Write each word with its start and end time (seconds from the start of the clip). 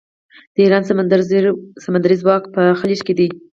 د 0.53 0.55
ایران 0.65 0.83
سمندري 1.85 2.15
ځواک 2.21 2.43
په 2.55 2.61
خلیج 2.79 3.01
کې 3.05 3.13
دی. 3.19 3.27